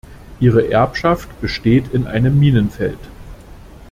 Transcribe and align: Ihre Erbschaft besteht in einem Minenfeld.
Ihre 0.39 0.71
Erbschaft 0.71 1.29
besteht 1.41 1.93
in 1.93 2.07
einem 2.07 2.39
Minenfeld. 2.39 2.97